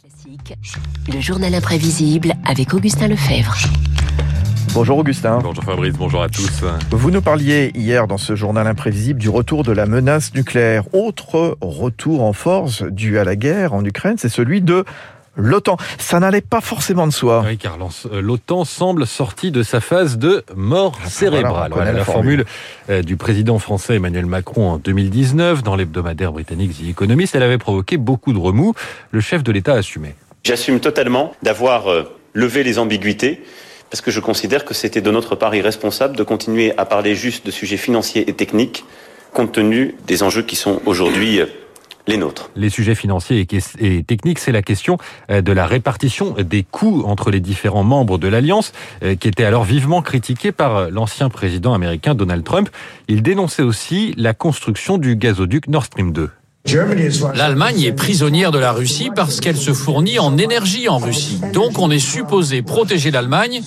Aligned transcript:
Classique, 0.00 0.56
le 1.12 1.20
journal 1.20 1.54
imprévisible 1.54 2.32
avec 2.46 2.72
Augustin 2.72 3.08
Lefebvre. 3.08 3.54
Bonjour 4.72 4.96
Augustin. 4.96 5.40
Bonjour 5.42 5.62
Fabrice, 5.62 5.94
bonjour 5.94 6.22
à 6.22 6.30
tous. 6.30 6.64
Vous 6.90 7.10
nous 7.10 7.20
parliez 7.20 7.70
hier 7.74 8.06
dans 8.06 8.16
ce 8.16 8.34
journal 8.34 8.66
imprévisible 8.66 9.20
du 9.20 9.28
retour 9.28 9.62
de 9.62 9.72
la 9.72 9.84
menace 9.84 10.32
nucléaire. 10.32 10.84
Autre 10.94 11.58
retour 11.60 12.22
en 12.22 12.32
force 12.32 12.82
dû 12.82 13.18
à 13.18 13.24
la 13.24 13.36
guerre 13.36 13.74
en 13.74 13.84
Ukraine, 13.84 14.16
c'est 14.16 14.30
celui 14.30 14.62
de 14.62 14.86
l'OTAN. 15.40 15.76
Ça 15.98 16.20
n'allait 16.20 16.40
pas 16.40 16.60
forcément 16.60 17.06
de 17.06 17.12
soi. 17.12 17.42
Oui, 17.46 17.58
car 17.58 17.76
euh, 18.12 18.20
l'OTAN 18.20 18.64
semble 18.64 19.06
sortie 19.06 19.50
de 19.50 19.62
sa 19.62 19.80
phase 19.80 20.18
de 20.18 20.44
mort 20.54 20.98
Ah, 21.04 21.08
cérébrale. 21.08 21.70
voilà, 21.70 21.74
Voilà, 21.74 21.92
la 21.92 22.04
formule. 22.04 22.44
formule 22.44 22.44
euh, 22.90 23.02
du 23.02 23.16
président 23.16 23.58
français 23.58 23.96
Emmanuel 23.96 24.26
Macron 24.26 24.70
en 24.70 24.78
2019 24.78 25.62
dans 25.62 25.76
l'hebdomadaire 25.76 26.32
britannique 26.32 26.76
The 26.78 26.88
Economist, 26.90 27.34
elle 27.34 27.42
avait 27.42 27.58
provoqué 27.58 27.96
beaucoup 27.96 28.32
de 28.32 28.38
remous. 28.38 28.74
Le 29.10 29.20
chef 29.20 29.42
de 29.42 29.52
l'État 29.52 29.74
assumait. 29.74 30.14
J'assume 30.44 30.80
totalement 30.80 31.34
d'avoir 31.42 31.88
euh, 31.90 32.04
levé 32.34 32.62
les 32.62 32.78
ambiguïtés 32.78 33.42
parce 33.90 34.00
que 34.00 34.10
je 34.10 34.20
considère 34.20 34.64
que 34.64 34.72
c'était 34.72 35.00
de 35.00 35.10
notre 35.10 35.34
part 35.34 35.54
irresponsable 35.54 36.16
de 36.16 36.22
continuer 36.22 36.72
à 36.78 36.84
parler 36.84 37.14
juste 37.16 37.44
de 37.46 37.50
sujets 37.50 37.76
financiers 37.76 38.28
et 38.30 38.32
techniques 38.34 38.84
compte 39.32 39.52
tenu 39.52 39.94
des 40.06 40.22
enjeux 40.22 40.42
qui 40.42 40.56
sont 40.56 40.80
aujourd'hui 40.86 41.40
les 42.56 42.70
sujets 42.70 42.94
financiers 42.94 43.46
et 43.78 44.02
techniques, 44.02 44.38
c'est 44.38 44.52
la 44.52 44.62
question 44.62 44.98
euh, 45.30 45.42
de 45.42 45.52
la 45.52 45.66
répartition 45.66 46.34
des 46.38 46.64
coûts 46.64 47.02
entre 47.06 47.30
les 47.30 47.40
différents 47.40 47.84
membres 47.84 48.18
de 48.18 48.28
l'Alliance, 48.28 48.72
euh, 49.02 49.14
qui 49.14 49.28
était 49.28 49.44
alors 49.44 49.64
vivement 49.64 50.02
critiquée 50.02 50.52
par 50.52 50.76
euh, 50.76 50.88
l'ancien 50.90 51.28
président 51.28 51.74
américain 51.74 52.14
Donald 52.14 52.44
Trump. 52.44 52.68
Il 53.08 53.22
dénonçait 53.22 53.62
aussi 53.62 54.14
la 54.16 54.34
construction 54.34 54.98
du 54.98 55.16
gazoduc 55.16 55.68
Nord 55.68 55.84
Stream 55.84 56.12
2. 56.12 56.30
L'Allemagne 57.34 57.80
est 57.82 57.92
prisonnière 57.92 58.52
de 58.52 58.58
la 58.58 58.72
Russie 58.72 59.10
parce 59.16 59.40
qu'elle 59.40 59.56
se 59.56 59.72
fournit 59.72 60.18
en 60.18 60.36
énergie 60.36 60.88
en 60.88 60.98
Russie. 60.98 61.40
Donc 61.54 61.78
on 61.78 61.90
est 61.90 61.98
supposé 61.98 62.62
protéger 62.62 63.10
l'Allemagne, 63.10 63.62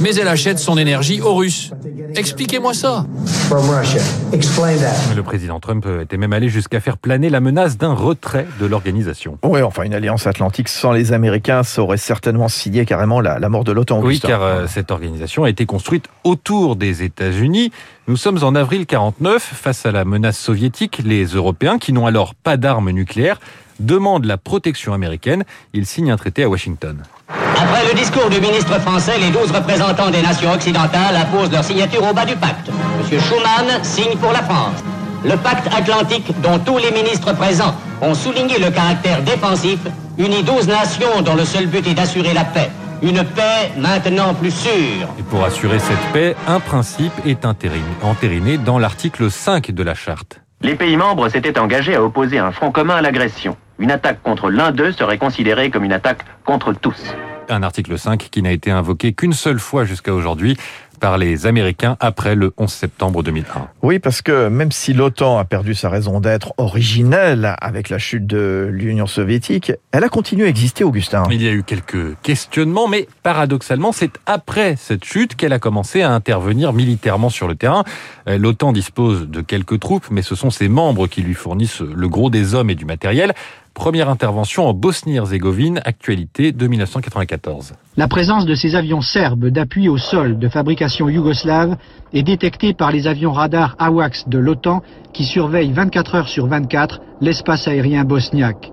mais 0.00 0.14
elle 0.16 0.28
achète 0.28 0.58
son 0.58 0.78
énergie 0.78 1.20
aux 1.20 1.34
Russes. 1.34 1.70
Expliquez-moi 2.16 2.72
ça. 2.72 3.04
from 3.26 3.68
Russia. 3.68 4.00
Explain 4.32 4.76
that. 4.78 5.14
Le 5.14 5.22
président 5.22 5.60
Trump 5.60 5.86
était 6.02 6.16
même 6.16 6.32
allé 6.32 6.48
jusqu'à 6.48 6.80
faire 6.80 6.96
planer 6.96 7.28
la 7.28 7.40
menace 7.40 7.76
d'un 7.76 7.92
retrait 7.92 8.46
de 8.58 8.66
l'organisation. 8.66 9.38
Oui, 9.44 9.62
enfin 9.62 9.82
une 9.82 9.94
alliance 9.94 10.26
atlantique 10.26 10.68
sans 10.68 10.92
les 10.92 11.12
Américains, 11.12 11.62
ça 11.62 11.82
aurait 11.82 11.98
certainement 11.98 12.48
signé 12.48 12.86
carrément 12.86 13.20
la, 13.20 13.38
la 13.38 13.48
mort 13.50 13.64
de 13.64 13.72
l'OTAN. 13.72 14.00
Oui, 14.02 14.20
car 14.20 14.42
euh, 14.42 14.66
cette 14.66 14.90
organisation 14.90 15.44
a 15.44 15.50
été 15.50 15.66
construite 15.66 16.06
autour 16.24 16.76
des 16.76 17.02
États-Unis. 17.02 17.70
Nous 18.08 18.16
sommes 18.16 18.42
en 18.42 18.54
avril 18.54 18.86
49, 18.86 19.42
face 19.42 19.84
à 19.84 19.92
la 19.92 20.06
menace 20.06 20.38
soviétique. 20.38 21.02
Les 21.04 21.26
Européens, 21.26 21.76
qui 21.78 21.92
n'ont 21.92 22.06
alors 22.06 22.34
pas 22.34 22.47
d'armes 22.56 22.90
nucléaires, 22.90 23.38
demandent 23.80 24.24
la 24.24 24.38
protection 24.38 24.92
américaine. 24.92 25.44
Ils 25.72 25.86
signent 25.86 26.10
un 26.10 26.16
traité 26.16 26.44
à 26.44 26.48
Washington. 26.48 27.02
Après 27.28 27.84
le 27.88 27.94
discours 27.94 28.30
du 28.30 28.40
ministre 28.40 28.80
français, 28.80 29.18
les 29.18 29.30
12 29.30 29.50
représentants 29.50 30.10
des 30.10 30.22
nations 30.22 30.52
occidentales 30.52 31.16
apposent 31.16 31.50
leur 31.50 31.64
signature 31.64 32.08
au 32.08 32.14
bas 32.14 32.24
du 32.24 32.36
pacte. 32.36 32.68
M. 32.68 33.20
Schuman 33.20 33.82
signe 33.82 34.16
pour 34.18 34.32
la 34.32 34.42
France. 34.42 34.82
Le 35.24 35.36
pacte 35.36 35.66
atlantique, 35.74 36.32
dont 36.40 36.58
tous 36.60 36.78
les 36.78 36.92
ministres 36.92 37.34
présents 37.34 37.74
ont 38.00 38.14
souligné 38.14 38.58
le 38.58 38.70
caractère 38.70 39.22
défensif, 39.22 39.80
unit 40.16 40.44
12 40.44 40.68
nations 40.68 41.22
dont 41.22 41.34
le 41.34 41.44
seul 41.44 41.66
but 41.66 41.86
est 41.86 41.94
d'assurer 41.94 42.32
la 42.32 42.44
paix. 42.44 42.70
Une 43.02 43.24
paix 43.24 43.72
maintenant 43.76 44.34
plus 44.34 44.50
sûre. 44.50 45.08
Et 45.18 45.22
pour 45.22 45.44
assurer 45.44 45.78
cette 45.78 46.12
paix, 46.12 46.36
un 46.46 46.60
principe 46.60 47.12
est 47.26 47.44
entériné, 47.44 47.84
entériné 48.02 48.58
dans 48.58 48.78
l'article 48.78 49.30
5 49.30 49.70
de 49.72 49.82
la 49.82 49.94
charte. 49.94 50.40
Les 50.60 50.74
pays 50.74 50.96
membres 50.96 51.28
s'étaient 51.28 51.56
engagés 51.56 51.94
à 51.94 52.02
opposer 52.02 52.38
un 52.38 52.50
front 52.50 52.72
commun 52.72 52.96
à 52.96 53.00
l'agression. 53.00 53.56
Une 53.78 53.92
attaque 53.92 54.20
contre 54.24 54.50
l'un 54.50 54.72
d'eux 54.72 54.90
serait 54.90 55.16
considérée 55.16 55.70
comme 55.70 55.84
une 55.84 55.92
attaque 55.92 56.24
contre 56.44 56.72
tous. 56.72 57.14
Un 57.48 57.62
article 57.62 57.96
5 57.96 58.28
qui 58.28 58.42
n'a 58.42 58.50
été 58.50 58.72
invoqué 58.72 59.12
qu'une 59.12 59.32
seule 59.32 59.60
fois 59.60 59.84
jusqu'à 59.84 60.12
aujourd'hui 60.12 60.56
par 60.98 61.18
les 61.18 61.46
Américains 61.46 61.96
après 62.00 62.34
le 62.34 62.52
11 62.58 62.70
septembre 62.70 63.22
2001. 63.22 63.68
Oui, 63.82 63.98
parce 63.98 64.22
que 64.22 64.48
même 64.48 64.72
si 64.72 64.92
l'OTAN 64.92 65.38
a 65.38 65.44
perdu 65.44 65.74
sa 65.74 65.88
raison 65.88 66.20
d'être 66.20 66.52
originelle 66.56 67.54
avec 67.60 67.88
la 67.88 67.98
chute 67.98 68.26
de 68.26 68.68
l'Union 68.70 69.06
soviétique, 69.06 69.72
elle 69.92 70.04
a 70.04 70.08
continué 70.08 70.46
à 70.46 70.48
exister, 70.48 70.84
Augustin. 70.84 71.22
Il 71.30 71.42
y 71.42 71.48
a 71.48 71.52
eu 71.52 71.62
quelques 71.62 72.20
questionnements, 72.22 72.88
mais 72.88 73.08
paradoxalement, 73.22 73.92
c'est 73.92 74.12
après 74.26 74.76
cette 74.76 75.04
chute 75.04 75.34
qu'elle 75.36 75.52
a 75.52 75.58
commencé 75.58 76.02
à 76.02 76.12
intervenir 76.12 76.72
militairement 76.72 77.30
sur 77.30 77.48
le 77.48 77.54
terrain. 77.54 77.84
Euh, 78.28 78.38
L'OTAN 78.38 78.72
dispose 78.72 79.28
de 79.28 79.40
quelques 79.40 79.80
troupes, 79.80 80.06
mais 80.10 80.22
ce 80.22 80.34
sont 80.34 80.50
ses 80.50 80.68
membres 80.68 81.06
qui 81.06 81.22
lui 81.22 81.34
fournissent 81.34 81.80
le 81.80 82.08
gros 82.08 82.30
des 82.30 82.54
hommes 82.54 82.70
et 82.70 82.74
du 82.74 82.84
matériel. 82.84 83.34
Première 83.78 84.08
intervention 84.08 84.66
en 84.66 84.74
Bosnie-Herzégovine, 84.74 85.80
actualité 85.84 86.50
de 86.50 86.66
1994. 86.66 87.74
La 87.96 88.08
présence 88.08 88.44
de 88.44 88.56
ces 88.56 88.74
avions 88.74 89.00
serbes 89.02 89.46
d'appui 89.46 89.88
au 89.88 89.98
sol 89.98 90.36
de 90.36 90.48
fabrication 90.48 91.08
yougoslave 91.08 91.76
est 92.12 92.24
détectée 92.24 92.74
par 92.74 92.90
les 92.90 93.06
avions 93.06 93.30
radars 93.30 93.76
AWACS 93.78 94.28
de 94.28 94.38
l'OTAN 94.38 94.82
qui 95.12 95.24
surveillent 95.24 95.70
24 95.70 96.14
heures 96.16 96.28
sur 96.28 96.48
24 96.48 97.00
l'espace 97.20 97.68
aérien 97.68 98.02
bosniaque. 98.02 98.72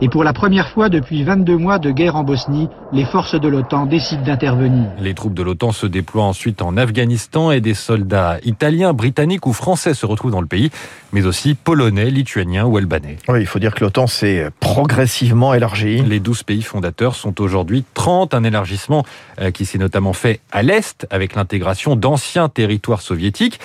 Et 0.00 0.08
pour 0.08 0.24
la 0.24 0.32
première 0.32 0.68
fois 0.68 0.88
depuis 0.88 1.24
22 1.24 1.56
mois 1.56 1.78
de 1.78 1.90
guerre 1.90 2.16
en 2.16 2.24
Bosnie, 2.24 2.68
les 2.92 3.04
forces 3.04 3.38
de 3.38 3.48
l'OTAN 3.48 3.86
décident 3.86 4.22
d'intervenir. 4.22 4.90
Les 4.98 5.14
troupes 5.14 5.34
de 5.34 5.42
l'OTAN 5.42 5.72
se 5.72 5.86
déploient 5.86 6.24
ensuite 6.24 6.62
en 6.62 6.76
Afghanistan 6.76 7.50
et 7.50 7.60
des 7.60 7.74
soldats 7.74 8.38
italiens, 8.44 8.92
britanniques 8.92 9.46
ou 9.46 9.52
français 9.52 9.94
se 9.94 10.06
retrouvent 10.06 10.30
dans 10.30 10.40
le 10.40 10.46
pays, 10.46 10.70
mais 11.12 11.26
aussi 11.26 11.54
polonais, 11.54 12.10
lituaniens 12.10 12.64
ou 12.64 12.76
albanais. 12.76 13.16
Oui, 13.28 13.40
il 13.40 13.46
faut 13.46 13.58
dire 13.58 13.74
que 13.74 13.84
l'OTAN 13.84 14.06
s'est 14.06 14.48
progressivement 14.60 15.54
élargie. 15.54 16.02
Les 16.02 16.20
12 16.20 16.42
pays 16.44 16.62
fondateurs 16.62 17.14
sont 17.14 17.40
aujourd'hui 17.40 17.84
30, 17.94 18.34
un 18.34 18.44
élargissement 18.44 19.04
euh, 19.40 19.50
qui 19.50 19.66
s'est 19.66 19.78
notamment 19.78 20.12
fait 20.12 20.40
à 20.50 20.62
l'Est 20.62 21.06
avec 21.10 21.34
l'intégration 21.34 21.96
d'anciens 21.96 22.48
territoires 22.48 23.02
soviétiques. 23.02 23.60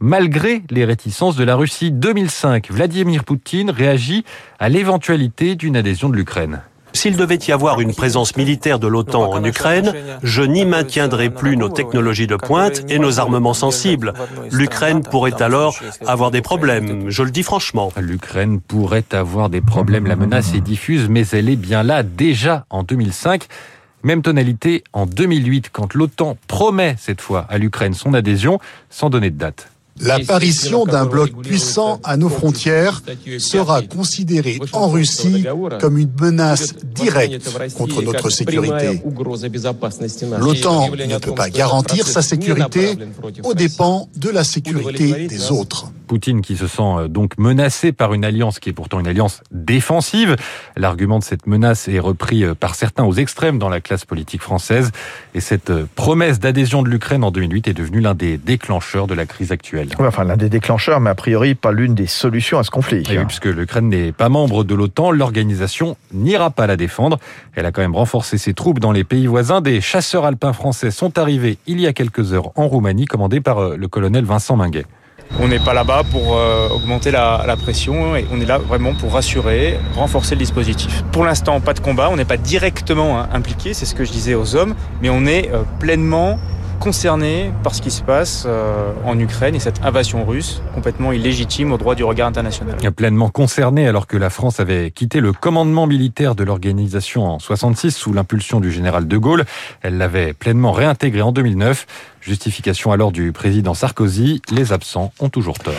Malgré 0.00 0.62
les 0.68 0.84
réticences 0.84 1.36
de 1.36 1.44
la 1.44 1.56
Russie 1.56 1.90
2005, 1.90 2.70
Vladimir 2.70 3.24
Poutine 3.24 3.70
réagit 3.70 4.24
à 4.58 4.68
l'éventualité 4.68 5.54
d'une 5.54 5.74
adhésion 5.74 6.10
de 6.10 6.16
l'Ukraine. 6.16 6.60
S'il 6.92 7.16
devait 7.16 7.38
y 7.48 7.52
avoir 7.52 7.80
une 7.80 7.94
présence 7.94 8.36
militaire 8.36 8.78
de 8.78 8.86
l'OTAN 8.86 9.30
en 9.32 9.42
Ukraine, 9.42 9.94
je 10.22 10.42
n'y 10.42 10.66
maintiendrai 10.66 11.30
plus 11.30 11.56
nos 11.56 11.70
technologies 11.70 12.26
de 12.26 12.36
pointe 12.36 12.82
et 12.90 12.98
nos 12.98 13.20
armements 13.20 13.54
sensibles. 13.54 14.12
L'Ukraine 14.52 15.02
pourrait 15.02 15.42
alors 15.42 15.78
avoir 16.06 16.30
des 16.30 16.42
problèmes, 16.42 17.08
je 17.08 17.22
le 17.22 17.30
dis 17.30 17.42
franchement. 17.42 17.90
L'Ukraine 17.98 18.60
pourrait 18.60 19.04
avoir 19.12 19.48
des 19.48 19.62
problèmes, 19.62 20.06
la 20.06 20.16
menace 20.16 20.54
est 20.54 20.60
diffuse, 20.60 21.08
mais 21.08 21.26
elle 21.28 21.48
est 21.48 21.56
bien 21.56 21.82
là 21.82 22.02
déjà 22.02 22.66
en 22.68 22.82
2005. 22.82 23.46
Même 24.02 24.20
tonalité 24.20 24.84
en 24.92 25.06
2008, 25.06 25.70
quand 25.72 25.94
l'OTAN 25.94 26.36
promet 26.48 26.96
cette 26.98 27.22
fois 27.22 27.46
à 27.48 27.56
l'Ukraine 27.56 27.94
son 27.94 28.12
adhésion, 28.12 28.58
sans 28.90 29.08
donner 29.08 29.30
de 29.30 29.38
date. 29.38 29.70
L'apparition 30.00 30.84
d'un 30.84 31.06
bloc 31.06 31.32
puissant 31.42 32.00
à 32.04 32.16
nos 32.16 32.28
frontières 32.28 33.02
sera 33.38 33.82
considérée 33.82 34.58
en 34.72 34.88
Russie 34.88 35.44
comme 35.80 35.98
une 35.98 36.10
menace 36.20 36.74
directe 36.94 37.48
contre 37.76 38.02
notre 38.02 38.30
sécurité. 38.30 39.02
L'OTAN 40.38 40.90
ne 40.90 41.18
peut 41.18 41.34
pas 41.34 41.50
garantir 41.50 42.06
sa 42.06 42.22
sécurité 42.22 42.96
aux 43.42 43.54
dépens 43.54 44.08
de 44.16 44.30
la 44.30 44.44
sécurité 44.44 45.26
des 45.26 45.50
autres. 45.50 45.90
Poutine 46.06 46.40
qui 46.40 46.56
se 46.56 46.66
sent 46.66 46.82
euh, 46.82 47.08
donc 47.08 47.36
menacé 47.38 47.92
par 47.92 48.14
une 48.14 48.24
alliance 48.24 48.58
qui 48.58 48.70
est 48.70 48.72
pourtant 48.72 49.00
une 49.00 49.06
alliance 49.06 49.42
défensive. 49.50 50.36
L'argument 50.76 51.18
de 51.18 51.24
cette 51.24 51.46
menace 51.46 51.88
est 51.88 51.98
repris 51.98 52.44
euh, 52.44 52.54
par 52.54 52.74
certains 52.74 53.04
aux 53.04 53.14
extrêmes 53.14 53.58
dans 53.58 53.68
la 53.68 53.80
classe 53.80 54.04
politique 54.04 54.42
française. 54.42 54.92
Et 55.34 55.40
cette 55.40 55.70
euh, 55.70 55.86
promesse 55.94 56.38
d'adhésion 56.38 56.82
de 56.82 56.88
l'Ukraine 56.88 57.24
en 57.24 57.30
2008 57.30 57.68
est 57.68 57.74
devenue 57.74 58.00
l'un 58.00 58.14
des 58.14 58.38
déclencheurs 58.38 59.06
de 59.06 59.14
la 59.14 59.26
crise 59.26 59.52
actuelle. 59.52 59.88
Oui, 59.98 60.06
enfin, 60.06 60.24
l'un 60.24 60.36
des 60.36 60.48
déclencheurs, 60.48 61.00
mais 61.00 61.10
a 61.10 61.14
priori 61.14 61.54
pas 61.54 61.72
l'une 61.72 61.94
des 61.94 62.06
solutions 62.06 62.58
à 62.58 62.64
ce 62.64 62.70
conflit. 62.70 63.02
Et 63.10 63.18
oui, 63.18 63.24
puisque 63.26 63.46
l'Ukraine 63.46 63.88
n'est 63.88 64.12
pas 64.12 64.28
membre 64.28 64.64
de 64.64 64.74
l'OTAN, 64.74 65.10
l'organisation 65.10 65.96
n'ira 66.12 66.50
pas 66.50 66.66
la 66.66 66.76
défendre. 66.76 67.18
Elle 67.54 67.66
a 67.66 67.72
quand 67.72 67.82
même 67.82 67.96
renforcé 67.96 68.38
ses 68.38 68.54
troupes 68.54 68.78
dans 68.78 68.92
les 68.92 69.04
pays 69.04 69.26
voisins. 69.26 69.60
Des 69.60 69.80
chasseurs 69.80 70.24
alpins 70.24 70.52
français 70.52 70.90
sont 70.90 71.18
arrivés 71.18 71.58
il 71.66 71.80
y 71.80 71.86
a 71.86 71.92
quelques 71.92 72.32
heures 72.32 72.52
en 72.56 72.68
Roumanie, 72.68 73.06
commandés 73.06 73.40
par 73.40 73.76
le 73.76 73.88
colonel 73.88 74.24
Vincent 74.24 74.56
Minguet. 74.56 74.86
On 75.40 75.48
n'est 75.48 75.58
pas 75.58 75.74
là-bas 75.74 76.02
pour 76.10 76.36
euh, 76.36 76.68
augmenter 76.70 77.10
la, 77.10 77.56
pression 77.62 78.16
et 78.16 78.26
on 78.32 78.40
est 78.40 78.46
là 78.46 78.58
vraiment 78.58 78.94
pour 78.94 79.12
rassurer, 79.12 79.78
renforcer 79.94 80.34
le 80.34 80.40
dispositif. 80.40 81.02
Pour 81.12 81.24
l'instant, 81.24 81.60
pas 81.60 81.74
de 81.74 81.80
combat, 81.80 82.08
on 82.10 82.16
n'est 82.16 82.24
pas 82.24 82.36
directement 82.36 83.20
hein, 83.20 83.28
impliqué, 83.32 83.74
c'est 83.74 83.86
ce 83.86 83.94
que 83.94 84.04
je 84.04 84.12
disais 84.12 84.34
aux 84.34 84.56
hommes, 84.56 84.74
mais 85.02 85.10
on 85.10 85.26
est 85.26 85.50
euh, 85.52 85.62
pleinement 85.78 86.38
concerné 86.78 87.52
par 87.62 87.74
ce 87.74 87.82
qui 87.82 87.90
se 87.90 88.02
passe 88.02 88.44
euh, 88.46 88.92
en 89.04 89.18
Ukraine 89.18 89.54
et 89.54 89.58
cette 89.58 89.84
invasion 89.84 90.24
russe 90.24 90.62
complètement 90.74 91.12
illégitime 91.12 91.72
au 91.72 91.78
droit 91.78 91.94
du 91.94 92.04
regard 92.04 92.28
international. 92.28 92.76
Pleinement 92.94 93.28
concerné 93.28 93.88
alors 93.88 94.06
que 94.06 94.16
la 94.16 94.30
France 94.30 94.60
avait 94.60 94.90
quitté 94.90 95.20
le 95.20 95.32
commandement 95.32 95.86
militaire 95.86 96.34
de 96.34 96.44
l'organisation 96.44 97.24
en 97.24 97.38
66 97.38 97.90
sous 97.90 98.12
l'impulsion 98.12 98.60
du 98.60 98.70
général 98.70 99.08
de 99.08 99.16
Gaulle. 99.16 99.44
Elle 99.82 99.98
l'avait 99.98 100.32
pleinement 100.32 100.72
réintégré 100.72 101.22
en 101.22 101.32
2009. 101.32 101.86
Justification 102.20 102.90
alors 102.90 103.12
du 103.12 103.32
président 103.32 103.74
Sarkozy, 103.74 104.42
les 104.50 104.72
absents 104.72 105.12
ont 105.20 105.28
toujours 105.28 105.58
tort. 105.58 105.74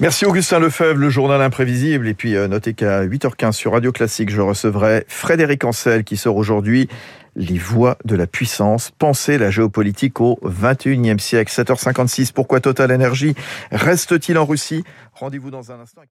Merci 0.00 0.26
Augustin 0.26 0.58
Lefebvre, 0.58 0.98
le 0.98 1.08
journal 1.08 1.40
imprévisible. 1.40 2.06
Et 2.06 2.14
puis 2.14 2.36
euh, 2.36 2.48
notez 2.48 2.74
qu'à 2.74 3.04
8h15 3.06 3.52
sur 3.52 3.72
Radio 3.72 3.92
Classique, 3.92 4.30
je 4.30 4.40
recevrai 4.40 5.04
Frédéric 5.08 5.64
Ancel 5.64 6.04
qui 6.04 6.16
sort 6.16 6.36
aujourd'hui 6.36 6.88
les 7.36 7.58
voies 7.58 7.98
de 8.04 8.16
la 8.16 8.26
puissance. 8.26 8.90
Pensez 8.98 9.38
la 9.38 9.50
géopolitique 9.50 10.20
au 10.20 10.38
21e 10.42 11.18
siècle. 11.18 11.52
7h56, 11.52 12.32
pourquoi 12.32 12.60
Total 12.60 12.90
Energy 12.90 13.34
reste-t-il 13.70 14.38
en 14.38 14.46
Russie? 14.46 14.82
Rendez-vous 15.12 15.50
dans 15.50 15.70
un 15.70 15.80
instant. 15.80 16.02